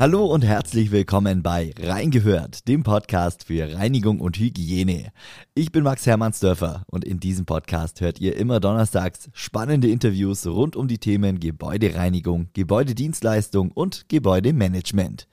Hallo 0.00 0.24
und 0.24 0.46
herzlich 0.46 0.92
willkommen 0.92 1.42
bei 1.42 1.74
Reingehört, 1.78 2.66
dem 2.68 2.84
Podcast 2.84 3.44
für 3.44 3.74
Reinigung 3.74 4.20
und 4.20 4.38
Hygiene. 4.38 5.12
Ich 5.52 5.72
bin 5.72 5.84
Max 5.84 6.06
Hermannsdörfer 6.06 6.84
und 6.86 7.04
in 7.04 7.20
diesem 7.20 7.44
Podcast 7.44 8.00
hört 8.00 8.18
ihr 8.18 8.34
immer 8.36 8.60
donnerstags 8.60 9.28
spannende 9.34 9.90
Interviews 9.90 10.46
rund 10.46 10.74
um 10.74 10.88
die 10.88 10.96
Themen 10.96 11.38
Gebäudereinigung, 11.38 12.48
Gebäudedienstleistung 12.54 13.72
und 13.72 14.08
Gebäudemanagement. 14.08 15.28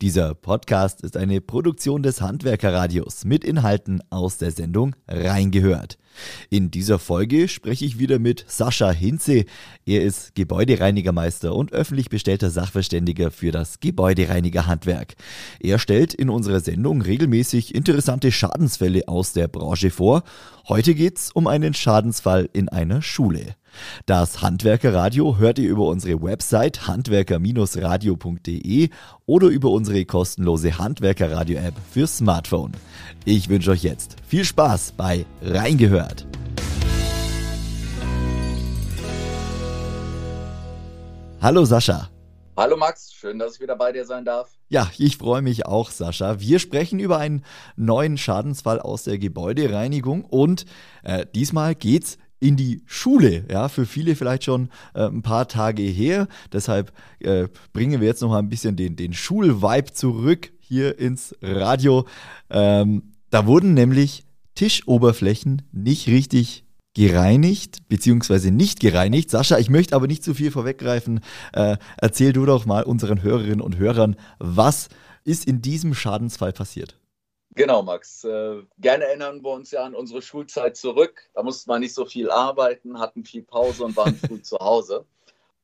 Dieser 0.00 0.34
Podcast 0.34 1.02
ist 1.02 1.16
eine 1.16 1.40
Produktion 1.40 2.02
des 2.02 2.20
Handwerkerradios 2.20 3.24
mit 3.24 3.44
Inhalten 3.44 4.02
aus 4.10 4.38
der 4.38 4.50
Sendung 4.50 4.96
Reingehört. 5.08 5.98
In 6.48 6.70
dieser 6.70 6.98
Folge 6.98 7.48
spreche 7.48 7.84
ich 7.84 7.98
wieder 7.98 8.18
mit 8.18 8.44
Sascha 8.48 8.90
Hinze. 8.90 9.44
Er 9.86 10.02
ist 10.02 10.34
Gebäudereinigermeister 10.34 11.54
und 11.54 11.72
öffentlich 11.72 12.08
bestellter 12.08 12.50
Sachverständiger 12.50 13.30
für 13.30 13.52
das 13.52 13.80
Gebäudereinigerhandwerk. 13.80 15.14
Er 15.60 15.78
stellt 15.78 16.14
in 16.14 16.28
unserer 16.28 16.60
Sendung 16.60 17.02
regelmäßig 17.02 17.74
interessante 17.74 18.32
Schadensfälle 18.32 19.08
aus 19.08 19.32
der 19.32 19.48
Branche 19.48 19.90
vor. 19.90 20.22
Heute 20.68 20.94
geht's 20.94 21.30
um 21.30 21.46
einen 21.46 21.74
Schadensfall 21.74 22.48
in 22.52 22.68
einer 22.68 23.02
Schule. 23.02 23.56
Das 24.06 24.42
Handwerkerradio 24.42 25.38
hört 25.38 25.58
ihr 25.58 25.68
über 25.68 25.86
unsere 25.86 26.22
Website 26.22 26.86
handwerker-radio.de 26.86 28.90
oder 29.26 29.48
über 29.48 29.70
unsere 29.70 30.04
kostenlose 30.04 30.78
Handwerkerradio-App 30.78 31.74
für 31.90 32.06
Smartphone. 32.06 32.72
Ich 33.24 33.48
wünsche 33.48 33.70
euch 33.70 33.82
jetzt 33.82 34.16
viel 34.26 34.44
Spaß 34.44 34.92
bei 34.92 35.24
Reingehört. 35.42 36.26
Hallo 41.42 41.64
Sascha. 41.64 42.10
Hallo 42.54 42.76
Max, 42.76 43.14
schön, 43.14 43.38
dass 43.38 43.54
ich 43.54 43.60
wieder 43.60 43.76
bei 43.76 43.92
dir 43.92 44.04
sein 44.04 44.26
darf. 44.26 44.50
Ja, 44.68 44.90
ich 44.98 45.16
freue 45.16 45.40
mich 45.40 45.64
auch, 45.64 45.90
Sascha. 45.90 46.38
Wir 46.40 46.58
sprechen 46.58 46.98
über 46.98 47.16
einen 47.16 47.46
neuen 47.76 48.18
Schadensfall 48.18 48.78
aus 48.78 49.04
der 49.04 49.16
Gebäudereinigung 49.16 50.26
und 50.26 50.66
äh, 51.02 51.24
diesmal 51.34 51.74
geht's 51.74 52.18
in 52.40 52.56
die 52.56 52.82
Schule. 52.86 53.44
Ja, 53.50 53.68
für 53.68 53.86
viele 53.86 54.16
vielleicht 54.16 54.44
schon 54.44 54.70
äh, 54.94 55.04
ein 55.06 55.22
paar 55.22 55.46
Tage 55.46 55.82
her. 55.82 56.26
Deshalb 56.52 56.92
äh, 57.20 57.48
bringen 57.72 58.00
wir 58.00 58.08
jetzt 58.08 58.22
noch 58.22 58.30
mal 58.30 58.38
ein 58.38 58.48
bisschen 58.48 58.76
den, 58.76 58.96
den 58.96 59.12
Schulvibe 59.12 59.92
zurück 59.92 60.50
hier 60.58 60.98
ins 60.98 61.34
Radio. 61.42 62.06
Ähm, 62.48 63.12
da 63.30 63.46
wurden 63.46 63.74
nämlich 63.74 64.24
Tischoberflächen 64.54 65.62
nicht 65.72 66.08
richtig 66.08 66.64
gereinigt, 66.94 67.88
beziehungsweise 67.88 68.50
nicht 68.50 68.80
gereinigt. 68.80 69.30
Sascha, 69.30 69.58
ich 69.58 69.70
möchte 69.70 69.94
aber 69.94 70.06
nicht 70.06 70.24
zu 70.24 70.34
viel 70.34 70.50
vorweggreifen. 70.50 71.20
Äh, 71.52 71.76
erzähl 71.98 72.32
du 72.32 72.44
doch 72.46 72.66
mal 72.66 72.82
unseren 72.82 73.22
Hörerinnen 73.22 73.60
und 73.60 73.78
Hörern, 73.78 74.16
was 74.38 74.88
ist 75.24 75.46
in 75.46 75.62
diesem 75.62 75.94
Schadensfall 75.94 76.52
passiert? 76.52 76.99
Genau, 77.60 77.82
Max. 77.82 78.24
Äh, 78.24 78.62
gerne 78.78 79.04
erinnern 79.04 79.44
wir 79.44 79.50
uns 79.50 79.70
ja 79.70 79.84
an 79.84 79.94
unsere 79.94 80.22
Schulzeit 80.22 80.78
zurück. 80.78 81.28
Da 81.34 81.42
mussten 81.42 81.70
wir 81.70 81.78
nicht 81.78 81.92
so 81.92 82.06
viel 82.06 82.30
arbeiten, 82.30 82.98
hatten 82.98 83.22
viel 83.22 83.42
Pause 83.42 83.84
und 83.84 83.98
waren 83.98 84.14
früh 84.26 84.40
zu 84.40 84.58
Hause. 84.58 85.04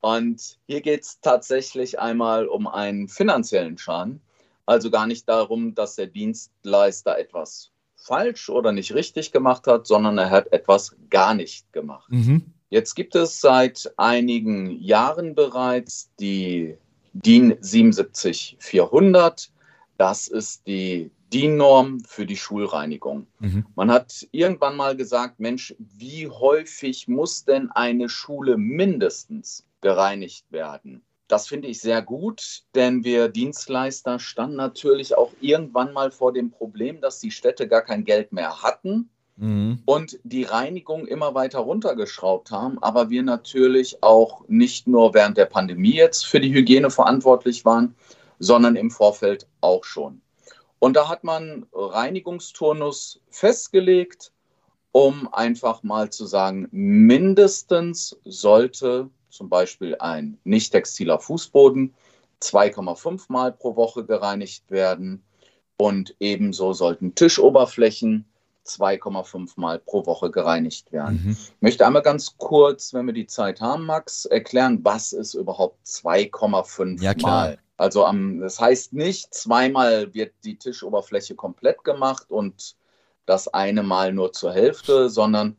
Und 0.03 0.59
hier 0.67 0.83
geht 0.83 1.05
es 1.05 1.21
tatsächlich 1.23 1.99
einmal 1.99 2.49
um 2.49 2.67
einen 2.67 3.09
finanziellen 3.09 3.79
Schaden. 3.79 4.21
Also 4.67 4.91
gar 4.91 5.07
nicht 5.07 5.27
darum, 5.27 5.75
dass 5.75 5.97
der 5.97 6.09
Dienstleister 6.09 7.17
etwas 7.19 7.71
falsch 7.95 8.51
oder 8.51 8.73
nicht 8.73 8.93
richtig 8.93 9.33
gemacht 9.33 9.67
hat, 9.67 9.87
sondern 9.87 10.19
er 10.19 10.29
hat 10.29 10.53
etwas 10.53 10.95
gar 11.09 11.33
nicht 11.33 11.73
gemacht. 11.73 12.11
Mhm. 12.13 12.45
Jetzt 12.69 12.95
gibt 12.95 13.15
es 13.15 13.41
seit 13.41 13.91
einigen 13.97 14.71
Jahren 14.83 15.35
bereits 15.35 16.11
die 16.21 16.77
DIN 17.15 17.57
77400. 17.63 19.51
Das 19.97 20.29
ist 20.29 20.67
die 20.67 21.11
DIN-Norm 21.33 22.01
für 22.01 22.27
die 22.27 22.37
Schulreinigung. 22.37 23.27
Mhm. 23.41 23.67
Man 23.75 23.91
hat 23.91 24.27
irgendwann 24.31 24.77
mal 24.77 24.97
gesagt, 24.97 25.41
Mensch, 25.41 25.75
wie 25.79 26.29
häufig 26.29 27.09
muss 27.09 27.45
denn 27.45 27.71
eine 27.71 28.09
Schule 28.09 28.57
mindestens 28.57 29.67
gereinigt 29.81 30.51
werden? 30.51 31.03
Das 31.29 31.49
finde 31.49 31.67
ich 31.69 31.81
sehr 31.81 32.03
gut, 32.03 32.63
denn 32.77 33.03
wir 33.03 33.29
Dienstleister 33.29 34.21
standen 34.21 34.57
natürlich 34.57 35.17
auch 35.17 35.33
irgendwann 35.41 35.93
mal 35.93 36.13
vor 36.13 36.33
dem 36.33 36.51
Problem, 36.53 37.01
dass 37.01 37.19
die 37.19 37.33
Städte 37.33 37.67
gar 37.67 37.83
kein 37.83 38.05
Geld 38.05 38.33
mehr 38.33 38.63
hatten 38.63 39.11
mhm. 39.37 39.83
und 39.87 40.21
die 40.23 40.45
Reinigung 40.45 41.07
immer 41.07 41.35
weiter 41.35 41.59
runtergeschraubt 41.59 42.53
haben, 42.53 42.81
aber 42.81 43.11
wir 43.11 43.25
natürlich 43.25 44.03
auch 44.05 44.45
nicht 44.47 44.87
nur 44.87 45.15
während 45.15 45.37
der 45.37 45.47
Pandemie 45.47 45.95
jetzt 45.95 46.27
für 46.27 46.41
die 46.41 46.55
Hygiene 46.55 46.91
verantwortlich 46.91 47.65
waren, 47.65 47.97
sondern 48.39 48.77
im 48.77 48.93
Vorfeld 48.93 49.49
auch 49.61 49.83
schon. 49.83 50.21
Und 50.79 50.95
da 50.95 51.09
hat 51.09 51.25
man 51.25 51.67
Reinigungsturnus 51.73 53.21
festgelegt, 53.31 54.33
um 54.93 55.33
einfach 55.33 55.83
mal 55.83 56.11
zu 56.11 56.27
sagen, 56.27 56.69
mindestens 56.71 58.17
sollte 58.25 59.11
zum 59.31 59.49
Beispiel 59.49 59.97
ein 59.99 60.39
nicht 60.45 60.73
textiler 60.73 61.19
Fußboden 61.19 61.95
2,5 62.41 63.25
Mal 63.29 63.53
pro 63.53 63.77
Woche 63.77 64.05
gereinigt 64.05 64.71
werden 64.71 65.23
und 65.77 66.15
ebenso 66.21 66.73
sollten 66.73 67.15
Tischoberflächen 67.15 68.27
2,5 68.67 69.53
Mal 69.57 69.79
pro 69.79 70.07
Woche 70.07 70.31
gereinigt 70.31 70.93
werden. 70.93 71.23
Mhm. 71.25 71.31
Ich 71.33 71.63
möchte 71.63 71.87
einmal 71.87 72.03
ganz 72.03 72.37
kurz, 72.37 72.93
wenn 72.93 73.07
wir 73.07 73.13
die 73.13 73.27
Zeit 73.27 73.61
haben, 73.61 73.87
Max, 73.87 74.25
erklären, 74.25 74.81
was 74.83 75.13
ist 75.13 75.35
überhaupt 75.35 75.87
2,5 75.87 77.03
ja, 77.03 77.15
Mal? 77.21 77.59
Also 77.77 78.05
am, 78.05 78.41
das 78.41 78.59
heißt 78.61 78.93
nicht, 78.95 79.35
zweimal 79.35 80.15
wird 80.15 80.33
die 80.45 80.57
Tischoberfläche 80.57 81.35
komplett 81.35 81.85
gemacht 81.85 82.31
und 82.31 82.77
das 83.27 83.49
eine 83.49 83.83
Mal 83.83 84.13
nur 84.13 84.33
zur 84.33 84.53
Hälfte, 84.53 85.11
sondern 85.11 85.57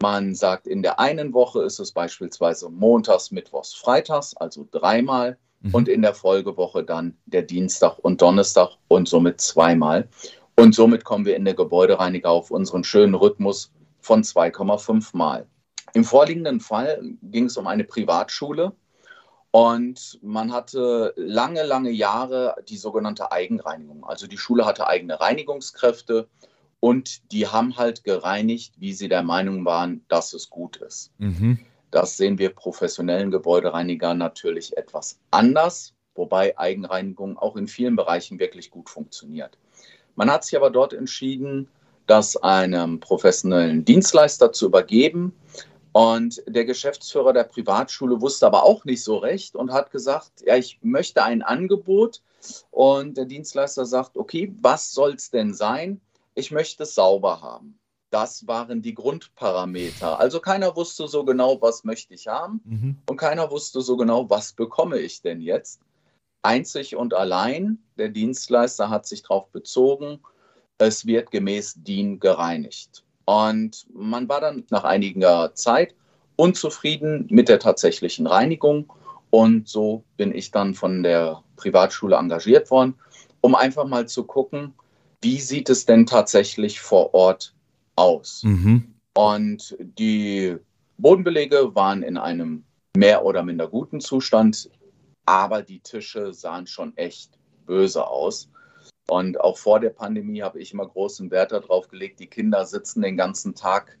man 0.00 0.34
sagt, 0.34 0.66
in 0.66 0.82
der 0.82 1.00
einen 1.00 1.34
Woche 1.34 1.62
ist 1.62 1.80
es 1.80 1.92
beispielsweise 1.92 2.70
montags, 2.70 3.30
mittwochs, 3.30 3.74
freitags, 3.74 4.36
also 4.36 4.66
dreimal. 4.70 5.36
Mhm. 5.60 5.74
Und 5.74 5.88
in 5.88 6.02
der 6.02 6.14
Folgewoche 6.14 6.84
dann 6.84 7.16
der 7.26 7.42
Dienstag 7.42 7.98
und 7.98 8.22
Donnerstag 8.22 8.70
und 8.86 9.08
somit 9.08 9.40
zweimal. 9.40 10.08
Und 10.54 10.74
somit 10.74 11.04
kommen 11.04 11.24
wir 11.24 11.34
in 11.34 11.44
der 11.44 11.54
Gebäudereiniger 11.54 12.30
auf 12.30 12.52
unseren 12.52 12.84
schönen 12.84 13.14
Rhythmus 13.14 13.72
von 14.00 14.22
2,5 14.22 15.16
Mal. 15.16 15.48
Im 15.94 16.04
vorliegenden 16.04 16.60
Fall 16.60 17.00
ging 17.22 17.46
es 17.46 17.56
um 17.56 17.66
eine 17.66 17.82
Privatschule 17.82 18.72
und 19.50 20.18
man 20.22 20.52
hatte 20.52 21.14
lange, 21.16 21.62
lange 21.62 21.90
Jahre 21.90 22.56
die 22.68 22.76
sogenannte 22.76 23.32
Eigenreinigung. 23.32 24.04
Also 24.04 24.26
die 24.26 24.38
Schule 24.38 24.66
hatte 24.66 24.86
eigene 24.86 25.20
Reinigungskräfte 25.20 26.28
und 26.80 27.32
die 27.32 27.46
haben 27.46 27.76
halt 27.76 28.04
gereinigt, 28.04 28.74
wie 28.78 28.92
sie 28.92 29.08
der 29.08 29.22
Meinung 29.22 29.64
waren, 29.64 30.04
dass 30.08 30.34
es 30.34 30.50
gut 30.50 30.76
ist. 30.76 31.10
Mhm. 31.18 31.58
Das 31.90 32.16
sehen 32.18 32.38
wir 32.38 32.50
professionellen 32.50 33.30
Gebäudereinigern 33.30 34.18
natürlich 34.18 34.76
etwas 34.76 35.18
anders, 35.30 35.94
wobei 36.14 36.58
Eigenreinigung 36.58 37.38
auch 37.38 37.56
in 37.56 37.66
vielen 37.66 37.96
Bereichen 37.96 38.38
wirklich 38.38 38.70
gut 38.70 38.90
funktioniert. 38.90 39.56
Man 40.14 40.30
hat 40.30 40.44
sich 40.44 40.56
aber 40.56 40.70
dort 40.70 40.92
entschieden, 40.92 41.68
das 42.06 42.36
einem 42.36 43.00
professionellen 43.00 43.84
Dienstleister 43.84 44.52
zu 44.52 44.66
übergeben 44.66 45.32
und 45.92 46.42
der 46.46 46.64
Geschäftsführer 46.64 47.32
der 47.32 47.44
Privatschule 47.44 48.20
wusste 48.20 48.46
aber 48.46 48.64
auch 48.64 48.84
nicht 48.84 49.02
so 49.02 49.16
recht 49.16 49.56
und 49.56 49.72
hat 49.72 49.90
gesagt, 49.90 50.42
ja, 50.44 50.56
ich 50.56 50.78
möchte 50.82 51.22
ein 51.22 51.42
Angebot. 51.42 52.22
Und 52.70 53.16
der 53.16 53.24
Dienstleister 53.24 53.84
sagt, 53.84 54.16
okay, 54.16 54.54
was 54.60 54.92
soll 54.92 55.14
es 55.14 55.30
denn 55.30 55.54
sein? 55.54 56.00
Ich 56.34 56.50
möchte 56.50 56.84
es 56.84 56.94
sauber 56.94 57.40
haben. 57.42 57.78
Das 58.10 58.46
waren 58.46 58.80
die 58.80 58.94
Grundparameter. 58.94 60.18
Also 60.18 60.40
keiner 60.40 60.76
wusste 60.76 61.08
so 61.08 61.24
genau, 61.24 61.60
was 61.60 61.84
möchte 61.84 62.14
ich 62.14 62.28
haben 62.28 62.60
mhm. 62.64 62.96
und 63.08 63.16
keiner 63.16 63.50
wusste 63.50 63.82
so 63.82 63.96
genau, 63.96 64.30
was 64.30 64.52
bekomme 64.52 64.98
ich 64.98 65.20
denn 65.20 65.40
jetzt. 65.40 65.80
Einzig 66.42 66.96
und 66.96 67.12
allein, 67.12 67.78
der 67.98 68.08
Dienstleister 68.08 68.88
hat 68.88 69.06
sich 69.06 69.22
darauf 69.22 69.48
bezogen, 69.48 70.20
es 70.78 71.04
wird 71.04 71.30
gemäß 71.32 71.74
DIN 71.76 72.20
gereinigt. 72.20 73.04
Und 73.28 73.84
man 73.92 74.26
war 74.30 74.40
dann 74.40 74.64
nach 74.70 74.84
einiger 74.84 75.54
Zeit 75.54 75.94
unzufrieden 76.36 77.26
mit 77.28 77.50
der 77.50 77.58
tatsächlichen 77.58 78.26
Reinigung. 78.26 78.90
Und 79.28 79.68
so 79.68 80.02
bin 80.16 80.34
ich 80.34 80.50
dann 80.50 80.72
von 80.72 81.02
der 81.02 81.42
Privatschule 81.56 82.16
engagiert 82.16 82.70
worden, 82.70 82.94
um 83.42 83.54
einfach 83.54 83.84
mal 83.84 84.08
zu 84.08 84.24
gucken, 84.24 84.72
wie 85.20 85.40
sieht 85.40 85.68
es 85.68 85.84
denn 85.84 86.06
tatsächlich 86.06 86.80
vor 86.80 87.12
Ort 87.12 87.52
aus. 87.96 88.44
Mhm. 88.44 88.94
Und 89.12 89.76
die 89.78 90.56
Bodenbelege 90.96 91.74
waren 91.74 92.02
in 92.02 92.16
einem 92.16 92.64
mehr 92.96 93.26
oder 93.26 93.42
minder 93.42 93.68
guten 93.68 94.00
Zustand, 94.00 94.70
aber 95.26 95.60
die 95.60 95.80
Tische 95.80 96.32
sahen 96.32 96.66
schon 96.66 96.96
echt 96.96 97.38
böse 97.66 98.06
aus. 98.06 98.48
Und 99.10 99.40
auch 99.40 99.56
vor 99.56 99.80
der 99.80 99.90
Pandemie 99.90 100.42
habe 100.42 100.60
ich 100.60 100.72
immer 100.72 100.86
großen 100.86 101.30
Wert 101.30 101.52
darauf 101.52 101.88
gelegt, 101.88 102.20
die 102.20 102.26
Kinder 102.26 102.66
sitzen 102.66 103.02
den 103.02 103.16
ganzen 103.16 103.54
Tag 103.54 103.98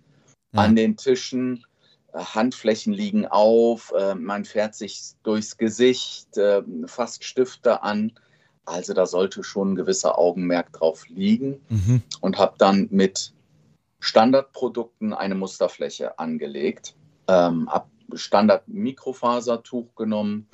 ja. 0.52 0.60
an 0.60 0.76
den 0.76 0.96
Tischen, 0.96 1.64
äh, 2.12 2.18
Handflächen 2.18 2.92
liegen 2.92 3.26
auf, 3.26 3.92
äh, 3.98 4.14
man 4.14 4.44
fährt 4.44 4.74
sich 4.74 5.12
durchs 5.22 5.56
Gesicht, 5.56 6.36
äh, 6.36 6.62
fasst 6.86 7.24
Stifte 7.24 7.82
an. 7.82 8.12
Also 8.66 8.92
da 8.92 9.06
sollte 9.06 9.42
schon 9.44 9.72
ein 9.72 9.76
gewisser 9.76 10.18
Augenmerk 10.18 10.74
drauf 10.74 11.08
liegen 11.08 11.60
mhm. 11.70 12.02
und 12.20 12.36
habe 12.36 12.56
dann 12.58 12.88
mit 12.90 13.32
Standardprodukten 14.00 15.14
eine 15.14 15.34
Musterfläche 15.34 16.18
angelegt, 16.18 16.94
ähm, 17.28 17.70
habe 17.70 17.88
Standard-Mikrofasertuch 18.14 19.94
genommen 19.94 20.48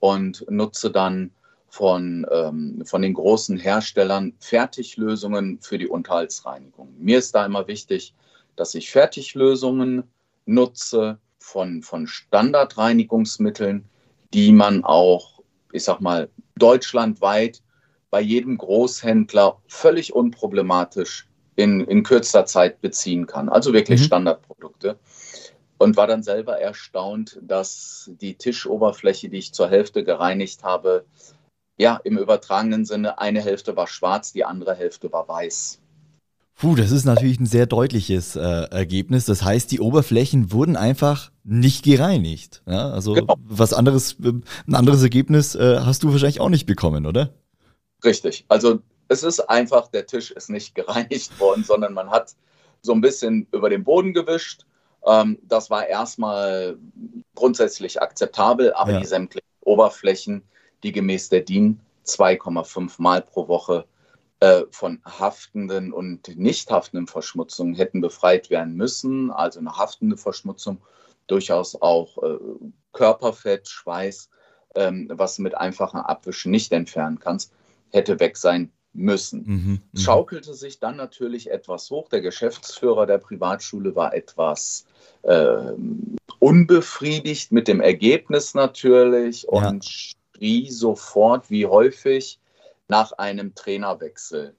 und 0.00 0.44
nutze 0.50 0.90
dann 0.90 1.32
von, 1.70 2.26
ähm, 2.30 2.82
von 2.84 3.00
den 3.00 3.14
großen 3.14 3.56
Herstellern 3.56 4.34
Fertiglösungen 4.40 5.60
für 5.60 5.78
die 5.78 5.86
Unterhaltsreinigung. 5.86 6.92
Mir 6.98 7.18
ist 7.18 7.34
da 7.34 7.46
immer 7.46 7.66
wichtig, 7.68 8.12
dass 8.56 8.74
ich 8.74 8.90
Fertiglösungen 8.90 10.02
nutze 10.46 11.18
von, 11.38 11.82
von 11.82 12.08
Standardreinigungsmitteln, 12.08 13.84
die 14.34 14.52
man 14.52 14.84
auch, 14.84 15.40
ich 15.72 15.84
sag 15.84 16.00
mal, 16.00 16.28
deutschlandweit 16.56 17.62
bei 18.10 18.20
jedem 18.20 18.58
Großhändler 18.58 19.56
völlig 19.68 20.12
unproblematisch 20.12 21.28
in, 21.54 21.80
in 21.84 22.02
kürzester 22.02 22.46
Zeit 22.46 22.80
beziehen 22.80 23.26
kann. 23.26 23.48
Also 23.48 23.72
wirklich 23.72 24.00
mhm. 24.00 24.04
Standardprodukte. 24.04 24.98
Und 25.78 25.96
war 25.96 26.06
dann 26.06 26.22
selber 26.22 26.60
erstaunt, 26.60 27.38
dass 27.40 28.10
die 28.20 28.34
Tischoberfläche, 28.34 29.30
die 29.30 29.38
ich 29.38 29.54
zur 29.54 29.70
Hälfte 29.70 30.04
gereinigt 30.04 30.62
habe, 30.62 31.06
ja, 31.80 31.98
im 32.04 32.18
übertragenen 32.18 32.84
Sinne, 32.84 33.18
eine 33.18 33.40
Hälfte 33.40 33.74
war 33.74 33.86
schwarz, 33.86 34.32
die 34.32 34.44
andere 34.44 34.74
Hälfte 34.74 35.10
war 35.12 35.26
weiß. 35.26 35.80
Puh, 36.56 36.74
das 36.74 36.90
ist 36.90 37.06
natürlich 37.06 37.40
ein 37.40 37.46
sehr 37.46 37.64
deutliches 37.64 38.36
äh, 38.36 38.40
Ergebnis. 38.40 39.24
Das 39.24 39.42
heißt, 39.42 39.70
die 39.72 39.80
Oberflächen 39.80 40.52
wurden 40.52 40.76
einfach 40.76 41.32
nicht 41.42 41.82
gereinigt. 41.82 42.62
Ja, 42.66 42.90
also 42.90 43.14
genau. 43.14 43.34
was 43.42 43.72
anderes, 43.72 44.18
ein 44.20 44.74
anderes 44.74 45.02
Ergebnis 45.02 45.54
äh, 45.54 45.78
hast 45.80 46.02
du 46.02 46.12
wahrscheinlich 46.12 46.40
auch 46.40 46.50
nicht 46.50 46.66
bekommen, 46.66 47.06
oder? 47.06 47.32
Richtig. 48.04 48.44
Also 48.48 48.80
es 49.08 49.22
ist 49.22 49.40
einfach, 49.40 49.88
der 49.88 50.06
Tisch 50.06 50.30
ist 50.32 50.50
nicht 50.50 50.74
gereinigt 50.74 51.40
worden, 51.40 51.64
sondern 51.64 51.94
man 51.94 52.10
hat 52.10 52.34
so 52.82 52.92
ein 52.92 53.00
bisschen 53.00 53.46
über 53.52 53.70
den 53.70 53.84
Boden 53.84 54.12
gewischt. 54.12 54.66
Ähm, 55.06 55.38
das 55.44 55.70
war 55.70 55.86
erstmal 55.86 56.76
grundsätzlich 57.34 58.02
akzeptabel, 58.02 58.74
aber 58.74 58.92
ja. 58.92 59.00
die 59.00 59.06
sämtlichen 59.06 59.48
Oberflächen, 59.62 60.42
die 60.82 60.92
gemäß 60.92 61.28
der 61.28 61.40
DIN 61.40 61.80
2,5 62.06 62.94
Mal 62.98 63.22
pro 63.22 63.48
Woche 63.48 63.84
äh, 64.40 64.62
von 64.70 65.00
haftenden 65.04 65.92
und 65.92 66.36
nicht 66.36 66.70
haftenden 66.70 67.06
Verschmutzungen 67.06 67.74
hätten 67.74 68.00
befreit 68.00 68.50
werden 68.50 68.74
müssen. 68.74 69.30
Also 69.30 69.60
eine 69.60 69.76
haftende 69.76 70.16
Verschmutzung, 70.16 70.78
durchaus 71.26 71.80
auch 71.80 72.22
äh, 72.22 72.38
Körperfett, 72.92 73.68
Schweiß, 73.68 74.30
ähm, 74.74 75.08
was 75.12 75.36
du 75.36 75.42
mit 75.42 75.54
einfachem 75.54 76.00
Abwischen 76.00 76.50
nicht 76.50 76.72
entfernen 76.72 77.18
kannst, 77.18 77.52
hätte 77.90 78.18
weg 78.18 78.36
sein 78.36 78.72
müssen. 78.92 79.44
Mhm, 79.46 79.80
es 79.92 80.00
mhm. 80.00 80.04
schaukelte 80.04 80.54
sich 80.54 80.80
dann 80.80 80.96
natürlich 80.96 81.50
etwas 81.50 81.90
hoch. 81.90 82.08
Der 82.08 82.20
Geschäftsführer 82.20 83.06
der 83.06 83.18
Privatschule 83.18 83.94
war 83.94 84.14
etwas 84.14 84.86
äh, 85.22 85.72
unbefriedigt 86.38 87.52
mit 87.52 87.68
dem 87.68 87.80
Ergebnis 87.80 88.54
natürlich 88.54 89.46
und 89.48 89.84
ja. 89.84 90.19
Schrie 90.40 90.70
sofort, 90.70 91.50
wie 91.50 91.66
häufig, 91.66 92.40
nach 92.88 93.12
einem 93.12 93.54
Trainerwechsel. 93.54 94.56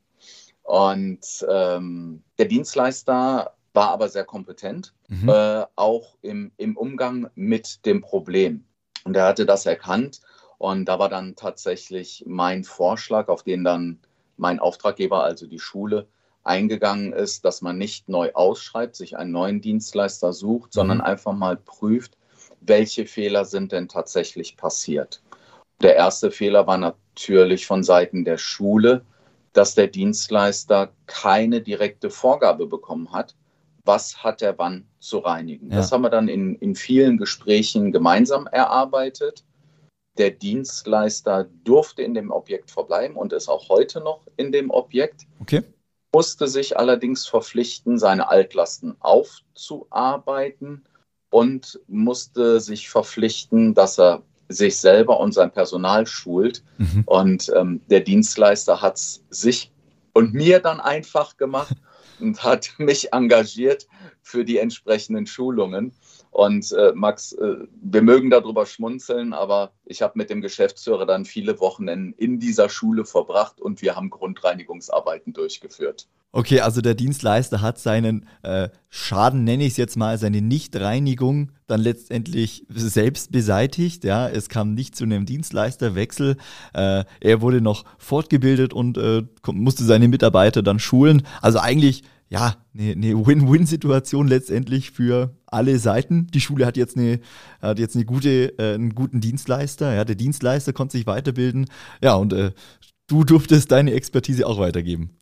Und 0.64 1.46
ähm, 1.50 2.24
der 2.38 2.46
Dienstleister 2.46 3.56
war 3.74 3.90
aber 3.90 4.08
sehr 4.08 4.24
kompetent, 4.24 4.94
mhm. 5.08 5.30
äh, 5.30 5.66
auch 5.76 6.16
im, 6.22 6.52
im 6.58 6.78
Umgang 6.78 7.30
mit 7.36 7.86
dem 7.86 8.02
Problem. 8.02 8.64
Und 9.04 9.16
er 9.18 9.26
hatte 9.26 9.46
das 9.46 9.66
erkannt. 9.66 10.22
Und 10.60 10.86
da 10.86 11.00
war 11.00 11.10
dann 11.10 11.36
tatsächlich 11.36 12.24
mein 12.28 12.64
Vorschlag, 12.64 13.28
auf 13.28 13.44
den 13.44 13.64
dann 13.64 14.00
mein 14.38 14.60
Auftraggeber, 14.60 15.24
also 15.24 15.48
die 15.48 15.60
Schule, 15.60 16.08
eingegangen 16.44 17.14
ist, 17.14 17.44
dass 17.44 17.62
man 17.62 17.78
nicht 17.78 18.08
neu 18.08 18.32
ausschreibt, 18.34 18.96
sich 18.96 19.18
einen 19.18 19.32
neuen 19.32 19.62
Dienstleister 19.62 20.32
sucht, 20.32 20.74
sondern 20.74 21.00
mhm. 21.00 21.04
einfach 21.04 21.34
mal 21.34 21.58
prüft, 21.58 22.18
welche 22.62 23.08
Fehler 23.08 23.46
sind 23.46 23.72
denn 23.72 23.88
tatsächlich 23.88 24.58
passiert. 24.58 25.22
Der 25.82 25.96
erste 25.96 26.32
Fehler 26.32 26.68
war 26.68 26.78
natürlich 26.78 27.66
von 27.66 27.84
Seiten 27.84 28.24
der 28.24 28.38
Schule, 28.38 29.04
dass 29.54 29.76
der 29.76 29.88
Dienstleister 29.88 30.92
keine 31.08 31.62
direkte 31.62 32.10
Vorgabe 32.10 32.68
bekommen 32.68 33.12
hat, 33.12 33.36
was 33.84 34.24
hat 34.24 34.42
er 34.42 34.58
wann 34.58 34.86
zu 35.00 35.20
reinigen. 35.20 35.72
Ja. 35.72 35.78
Das 35.78 35.92
haben 35.92 36.04
wir 36.04 36.10
dann 36.10 36.28
in, 36.28 36.56
in 36.56 36.76
vielen 36.76 37.18
Gesprächen 37.18 37.92
gemeinsam 37.92 38.48
erarbeitet. 38.48 39.44
Der 40.18 40.32
Dienstleister 40.32 41.50
durfte 41.64 42.04
in 42.04 42.14
dem 42.14 42.32
Objekt 42.32 42.70
verbleiben 42.70 43.16
und 43.16 43.34
ist 43.34 43.50
auch 43.50 43.70
heute 43.70 44.02
noch 44.02 44.22
in 44.38 44.52
dem 44.52 44.70
Objekt. 44.70 45.26
Okay. 45.42 45.64
Musste 46.14 46.48
sich 46.48 46.78
allerdings 46.78 47.26
verpflichten, 47.26 47.98
seine 47.98 48.30
Altlasten 48.30 48.98
aufzuarbeiten 49.00 50.84
und 51.30 51.80
musste 51.88 52.60
sich 52.60 52.90
verpflichten, 52.90 53.74
dass 53.74 53.98
er 53.98 54.22
sich 54.52 54.78
selber 54.78 55.20
und 55.20 55.34
sein 55.34 55.52
Personal 55.52 56.06
schult. 56.08 56.64
Mhm. 56.78 57.04
Und 57.06 57.52
ähm, 57.56 57.82
der 57.90 58.02
Dienstleister 58.02 58.82
hat 58.82 58.98
es 58.98 59.24
sich 59.30 59.72
und 60.14 60.34
mir 60.34 60.60
dann 60.60 60.80
einfach 60.80 61.38
gemacht 61.38 61.76
und 62.20 62.44
hat 62.44 62.72
mich 62.78 63.14
engagiert 63.14 63.88
für 64.22 64.46
die 64.46 64.58
entsprechenden 64.58 65.26
Schulungen. 65.26 65.94
Und 66.32 66.72
äh, 66.72 66.94
Max, 66.96 67.34
äh, 67.34 67.56
wir 67.82 68.02
mögen 68.02 68.30
darüber 68.30 68.66
schmunzeln, 68.66 69.34
aber 69.34 69.74
ich 69.92 70.02
habe 70.02 70.14
mit 70.16 70.30
dem 70.30 70.42
Geschäftsführer 70.42 71.06
dann 71.06 71.26
viele 71.26 71.60
Wochen 71.60 71.88
in, 71.88 72.40
dieser 72.40 72.70
Schule 72.70 73.06
verbracht 73.06 73.62
und 73.62 73.82
wir 73.82 73.96
haben 73.96 74.10
Grundreinigungsarbeiten 74.10 75.34
durchgeführt. 75.34 76.08
Okay, 76.32 76.62
also 76.62 76.80
der 76.80 76.96
Dienstleister 76.96 77.62
hat 77.62 77.78
seinen 77.78 78.26
äh, 78.42 78.70
Schaden, 78.90 79.44
nenne 79.44 79.66
ich 79.66 79.72
es 79.72 79.78
jetzt 79.78 79.98
mal, 79.98 80.18
seine 80.18 80.42
Nichtreinigung 80.42 81.52
dann 81.68 81.82
letztendlich 81.82 82.66
selbst 82.70 83.34
beseitigt. 83.34 84.06
Ja, 84.06 84.30
es 84.30 84.48
kam 84.48 84.74
nicht 84.74 84.96
zu 84.96 85.04
einem 85.04 85.26
Dienstleisterwechsel. 85.26 86.38
Äh, 86.74 87.04
er 87.20 87.42
wurde 87.42 87.60
noch 87.60 87.84
fortgebildet 87.98 88.74
und 88.74 88.98
äh, 88.98 89.24
musste 89.52 89.84
seine 89.84 90.08
Mitarbeiter 90.08 90.64
dann 90.64 90.80
schulen. 90.80 91.28
Also 91.42 91.60
eigentlich 91.60 92.04
ja, 92.32 92.56
eine, 92.74 92.94
eine 92.94 93.28
Win-Win-Situation 93.28 94.26
letztendlich 94.26 94.92
für 94.92 95.36
alle 95.48 95.78
Seiten. 95.80 96.28
Die 96.28 96.40
Schule 96.40 96.66
hat 96.66 96.78
jetzt 96.78 96.96
eine, 96.96 97.20
hat 97.62 97.78
jetzt 97.78 97.96
eine 97.96 98.06
gute, 98.06 98.58
äh, 98.58 98.74
einen 98.74 98.96
guten 98.96 99.20
Dienstleister. 99.82 99.94
Ja, 99.94 100.06
der 100.06 100.16
Dienstleister 100.16 100.74
konnte 100.74 100.98
sich 100.98 101.08
weiterbilden. 101.08 101.70
Ja, 102.02 102.16
und 102.16 102.34
äh, 102.34 102.52
du 103.08 103.24
durftest 103.24 103.72
deine 103.72 103.94
Expertise 103.94 104.46
auch 104.46 104.60
weitergeben. 104.60 105.18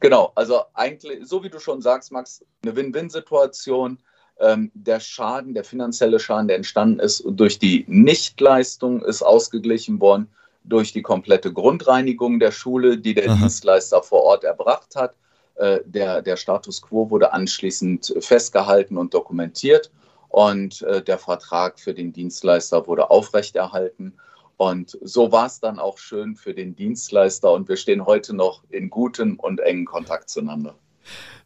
Genau, 0.00 0.32
also 0.34 0.62
eigentlich, 0.74 1.26
so 1.28 1.44
wie 1.44 1.50
du 1.50 1.60
schon 1.60 1.80
sagst, 1.80 2.10
Max, 2.10 2.44
eine 2.62 2.74
Win-Win-Situation. 2.74 3.98
Ähm, 4.40 4.70
der 4.74 5.00
Schaden, 5.00 5.52
der 5.52 5.64
finanzielle 5.64 6.18
Schaden, 6.18 6.48
der 6.48 6.56
entstanden 6.56 6.98
ist 6.98 7.22
durch 7.26 7.58
die 7.58 7.84
Nichtleistung, 7.86 9.04
ist 9.04 9.22
ausgeglichen 9.22 10.00
worden 10.00 10.28
durch 10.64 10.92
die 10.92 11.02
komplette 11.02 11.52
Grundreinigung 11.52 12.40
der 12.40 12.50
Schule, 12.50 12.98
die 12.98 13.14
der 13.14 13.30
Aha. 13.30 13.36
Dienstleister 13.36 14.02
vor 14.02 14.22
Ort 14.22 14.44
erbracht 14.44 14.96
hat. 14.96 15.14
Äh, 15.56 15.80
der, 15.84 16.22
der 16.22 16.36
Status 16.36 16.80
quo 16.80 17.10
wurde 17.10 17.32
anschließend 17.32 18.14
festgehalten 18.20 18.96
und 18.96 19.12
dokumentiert 19.12 19.90
und 20.30 20.82
äh, 20.82 21.02
der 21.02 21.18
Vertrag 21.18 21.78
für 21.78 21.92
den 21.92 22.12
Dienstleister 22.12 22.86
wurde 22.86 23.10
aufrechterhalten. 23.10 24.14
Und 24.56 24.98
so 25.02 25.32
war 25.32 25.46
es 25.46 25.60
dann 25.60 25.78
auch 25.78 25.98
schön 25.98 26.36
für 26.36 26.54
den 26.54 26.76
Dienstleister 26.76 27.52
und 27.52 27.68
wir 27.68 27.76
stehen 27.76 28.06
heute 28.06 28.34
noch 28.34 28.62
in 28.68 28.90
gutem 28.90 29.38
und 29.38 29.60
engen 29.60 29.86
Kontakt 29.86 30.30
zueinander. 30.30 30.74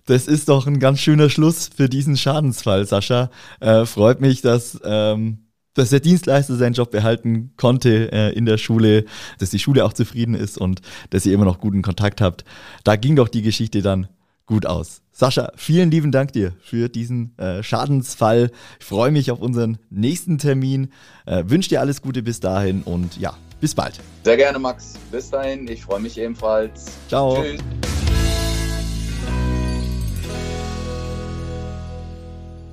Das 0.07 0.27
ist 0.27 0.49
doch 0.49 0.67
ein 0.67 0.81
ganz 0.81 1.01
schöner 1.01 1.31
Schluss 1.31 1.71
für 1.75 1.89
diesen 1.89 2.17
Schadensfall, 2.17 2.87
Sascha. 2.87 3.31
Äh, 3.61 3.87
freut 3.87 4.21
mich, 4.21 4.43
dass 4.43 4.79
ähm, 4.85 5.45
dass 5.75 5.91
der 5.91 6.01
Dienstleister 6.01 6.55
seinen 6.55 6.75
Job 6.75 6.93
behalten 6.93 7.53
konnte 7.57 8.13
äh, 8.13 8.33
in 8.33 8.47
der 8.47 8.59
Schule, 8.59 9.05
dass 9.39 9.51
die 9.51 9.59
Schule 9.59 9.85
auch 9.85 9.93
zufrieden 9.93 10.35
ist 10.35 10.57
und 10.57 10.81
dass 11.11 11.27
ihr 11.27 11.35
immer 11.35 11.45
noch 11.45 11.59
guten 11.59 11.83
Kontakt 11.83 12.21
habt. 12.21 12.45
Da 12.85 12.97
ging 12.97 13.17
doch 13.17 13.29
die 13.29 13.43
Geschichte 13.43 13.83
dann 13.83 14.09
gut 14.47 14.67
aus. 14.67 15.03
Sascha, 15.13 15.53
vielen 15.57 15.91
lieben 15.91 16.11
Dank 16.11 16.33
dir 16.33 16.55
für 16.61 16.89
diesen 16.89 17.39
äh, 17.39 17.63
Schadensfall. 17.63 18.51
Ich 18.81 18.87
freue 18.87 19.11
mich 19.11 19.31
auf 19.31 19.41
unseren 19.41 19.79
nächsten 19.91 20.39
Termin. 20.39 20.91
Äh, 21.25 21.45
Wünsche 21.47 21.69
dir 21.69 21.81
alles 21.81 22.03
Gute 22.03 22.23
bis 22.23 22.41
dahin 22.41 22.83
und 22.83 23.17
ja, 23.19 23.35
bis 23.61 23.75
bald. 23.75 24.01
Sehr 24.25 24.37
gerne, 24.37 24.59
Max. 24.59 24.95
Bis 25.13 25.31
dahin. 25.31 25.69
Ich 25.69 25.83
freue 25.83 26.01
mich 26.01 26.19
ebenfalls. 26.19 26.87
Ciao. 27.09 27.43
Tschüss. 27.43 28.04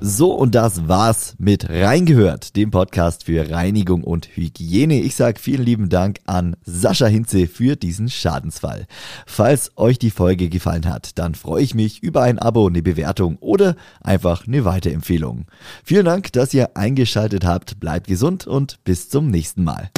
So, 0.03 0.33
und 0.33 0.55
das 0.55 0.87
war's 0.87 1.35
mit 1.37 1.69
Reingehört, 1.69 2.55
dem 2.55 2.71
Podcast 2.71 3.25
für 3.25 3.51
Reinigung 3.51 4.03
und 4.03 4.35
Hygiene. 4.35 4.99
Ich 4.99 5.15
sage 5.15 5.39
vielen 5.39 5.61
lieben 5.61 5.89
Dank 5.89 6.17
an 6.25 6.55
Sascha 6.65 7.05
Hinze 7.05 7.45
für 7.45 7.75
diesen 7.75 8.09
Schadensfall. 8.09 8.87
Falls 9.27 9.69
euch 9.75 9.99
die 9.99 10.09
Folge 10.09 10.49
gefallen 10.49 10.89
hat, 10.89 11.19
dann 11.19 11.35
freue 11.35 11.61
ich 11.61 11.75
mich 11.75 12.01
über 12.01 12.23
ein 12.23 12.39
Abo, 12.39 12.65
eine 12.65 12.81
Bewertung 12.81 13.37
oder 13.41 13.75
einfach 14.01 14.47
eine 14.47 14.65
Weiterempfehlung. 14.65 15.45
Vielen 15.83 16.05
Dank, 16.05 16.33
dass 16.33 16.51
ihr 16.55 16.75
eingeschaltet 16.75 17.45
habt. 17.45 17.79
Bleibt 17.79 18.07
gesund 18.07 18.47
und 18.47 18.83
bis 18.83 19.07
zum 19.07 19.27
nächsten 19.27 19.63
Mal. 19.63 19.91